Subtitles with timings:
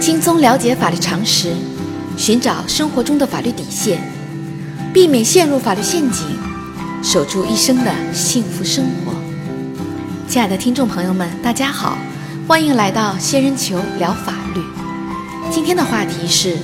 [0.00, 1.52] 轻松了解法律常识，
[2.16, 4.00] 寻找生活中的法律底线，
[4.94, 6.26] 避免陷入法律陷阱，
[7.02, 9.12] 守住一生的幸福生活。
[10.26, 11.98] 亲爱的听众朋友们，大家好，
[12.48, 14.62] 欢迎来到仙人球聊法律。
[15.50, 16.56] 今天的话题是：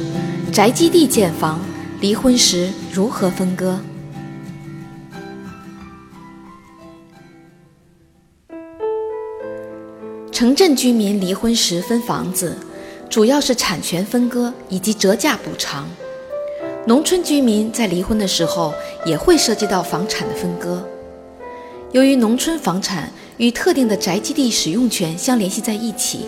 [0.51, 1.61] 宅基地建房，
[2.01, 3.79] 离婚时如何分割？
[10.33, 12.57] 城镇居民离婚时分房子，
[13.17, 15.85] 主要是产权分割以及折价补偿；
[16.87, 18.75] 农村居民在离婚的时候
[19.07, 20.87] 也会涉及到房产的分割。
[21.93, 26.27] 由于农村房产与特定的宅基地使用权相联系在一起，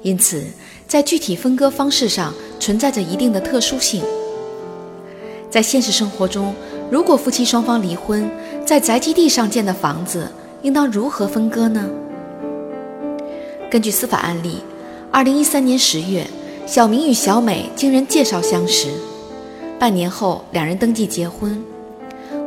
[0.00, 0.42] 因此
[0.88, 4.02] 在具体分割方式上存在着一定的特殊性。
[5.50, 6.54] 在现实生活中，
[6.90, 8.26] 如果夫妻双方离婚，
[8.64, 11.86] 在宅基地上建的房子应当如何分割呢？
[13.70, 14.62] 根据司法案例，
[15.16, 16.26] 二零一三年十月，
[16.66, 18.88] 小明与小美经人介绍相识，
[19.78, 21.58] 半年后两人登记结婚。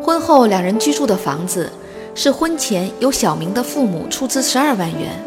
[0.04, 1.72] 婚后两人居住的房子
[2.14, 5.20] 是婚前由小明的父母出资十二万元，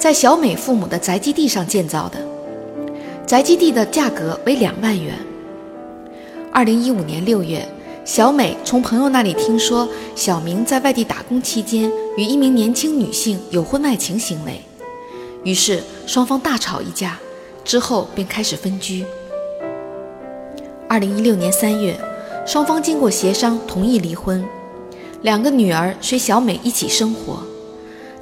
[0.00, 2.18] 在小美父母的宅基地上建造的，
[3.24, 5.14] 宅基地的价格为两万元。
[6.52, 7.64] 二零一五年六月，
[8.04, 14.60] 小美从朋友那里听说小明在外地打工期间与一名年轻女性有婚外情行为。
[15.42, 17.18] 于是双方大吵一架，
[17.64, 19.04] 之后便开始分居。
[20.88, 21.98] 二零一六年三月，
[22.46, 24.44] 双方经过协商同意离婚，
[25.22, 27.42] 两个女儿随小美一起生活。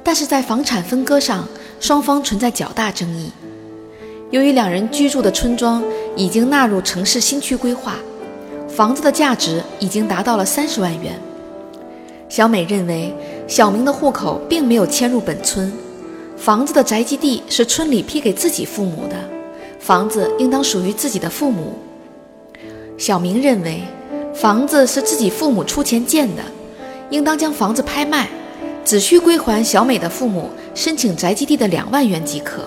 [0.03, 1.47] 但是在房产分割上，
[1.79, 3.31] 双方存在较大争议。
[4.31, 5.83] 由于两人居住的村庄
[6.15, 7.95] 已经纳入城市新区规划，
[8.67, 11.19] 房子的价值已经达到了三十万元。
[12.29, 13.13] 小美认为
[13.47, 15.71] 小明的户口并没有迁入本村。
[16.39, 19.15] 房子的宅基地是村里批给自己父母的，
[19.77, 21.73] 房子应当属于自己的父母。
[22.97, 23.83] 小明认为，
[24.33, 26.41] 房子是自己父母出钱建的，
[27.09, 28.29] 应当将房子拍卖，
[28.85, 32.63] 只需归还小美的父母申请宅基地的两万元即可。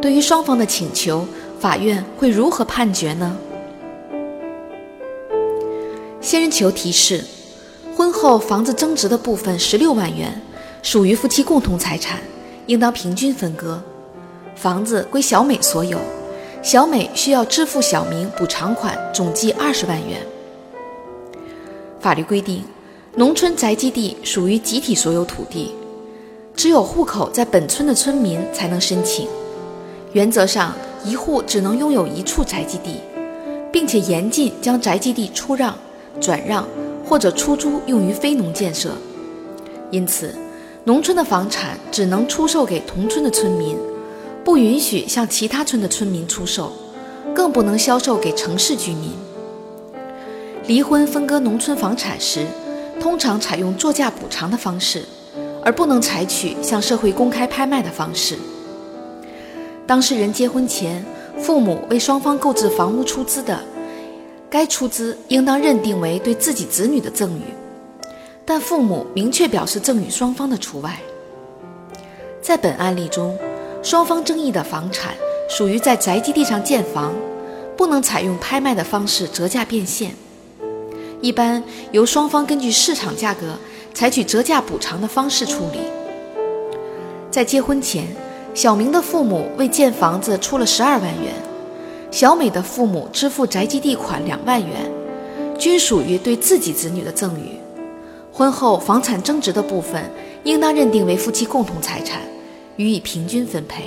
[0.00, 1.26] 对于双方的请求，
[1.58, 3.36] 法院会如何判决呢？
[6.20, 7.24] 仙人球提示：
[7.96, 10.40] 婚后房子增值的部分十六万元。
[10.82, 12.20] 属于夫妻共同财产，
[12.66, 13.82] 应当平均分割。
[14.54, 15.98] 房子归小美所有，
[16.62, 20.20] 小美需要支付小明补偿款，总计二十万元。
[22.00, 22.64] 法律规定，
[23.14, 25.74] 农村宅基地属于集体所有土地，
[26.56, 29.28] 只有户口在本村的村民才能申请。
[30.12, 30.74] 原则上，
[31.04, 32.96] 一户只能拥有一处宅基地，
[33.70, 35.76] 并且严禁将宅基地出让、
[36.20, 36.66] 转让
[37.06, 38.92] 或者出租用于非农建设。
[39.90, 40.34] 因此。
[40.84, 43.76] 农村的房产只能出售给同村的村民，
[44.42, 46.72] 不允许向其他村的村民出售，
[47.34, 49.10] 更不能销售给城市居民。
[50.66, 52.46] 离婚分割农村房产时，
[52.98, 55.04] 通常采用作价补偿的方式，
[55.62, 58.38] 而不能采取向社会公开拍卖的方式。
[59.86, 61.04] 当事人结婚前，
[61.36, 63.60] 父母为双方购置房屋出资的，
[64.48, 67.42] 该出资应当认定为对自己子女的赠与。
[68.52, 70.98] 但父母明确表示赠与双方的除外。
[72.42, 73.38] 在本案例中，
[73.80, 75.14] 双方争议的房产
[75.48, 77.12] 属于在宅基地上建房，
[77.76, 80.16] 不能采用拍卖的方式折价变现，
[81.20, 81.62] 一般
[81.92, 83.56] 由双方根据市场价格
[83.94, 85.78] 采取折价补偿的方式处理。
[87.30, 88.04] 在结婚前，
[88.52, 91.32] 小明的父母为建房子出了十二万元，
[92.10, 94.90] 小美的父母支付宅基地款两万元，
[95.56, 97.54] 均属于对自己子女的赠与。
[98.32, 100.02] 婚后房产增值的部分，
[100.44, 102.20] 应当认定为夫妻共同财产，
[102.76, 103.84] 予以平均分配。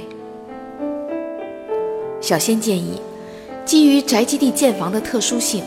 [2.20, 3.02] 小仙建议，
[3.66, 5.64] 基于宅基地建房的特殊性，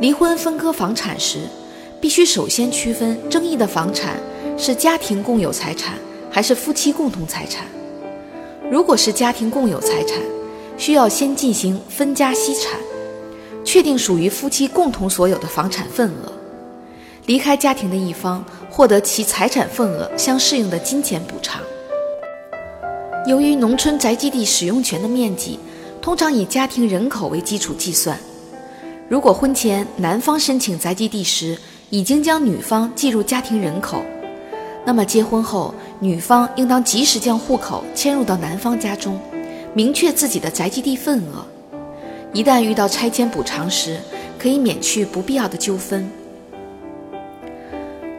[0.00, 1.40] 离婚分割房产时，
[2.00, 4.18] 必须首先区分争议的房产
[4.56, 5.94] 是家庭共有财产
[6.30, 7.66] 还是夫妻共同财产。
[8.70, 10.18] 如果是家庭共有财产，
[10.76, 12.80] 需要先进行分家析产，
[13.64, 16.35] 确定属于夫妻共同所有的房产份额。
[17.26, 21.60] 离开家庭的一方获得其财产份额相适应的金钱补偿。
[23.26, 25.58] 由于农村宅基地使用权的面积
[26.00, 28.16] 通常以家庭人口为基础计算，
[29.08, 31.58] 如果婚前男方申请宅基地时
[31.90, 34.02] 已经将女方计入家庭人口，
[34.84, 39.18] 那么结婚后女方应当及时将户口迁入到男方家中，
[39.74, 41.44] 明确自己的宅基地份额。
[42.32, 43.98] 一旦遇到拆迁补偿时，
[44.38, 46.08] 可以免去不必要的纠纷。